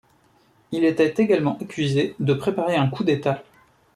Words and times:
Il 0.71 0.83
était 0.83 1.13
également 1.21 1.59
accusé 1.61 2.15
de 2.19 2.33
préparer 2.33 2.75
un 2.75 2.89
coup 2.89 3.03
d'État. 3.03 3.43